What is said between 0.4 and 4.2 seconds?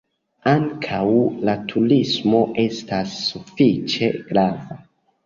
Ankaŭ la turismo estas sufiĉe